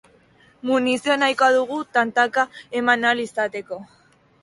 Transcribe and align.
Munizio 0.69 1.13
nahikoa 1.25 1.51
dugu, 1.57 1.77
tantaka 1.99 2.41
eman 2.81 3.05
ahal 3.09 3.19
izateko. 3.31 3.75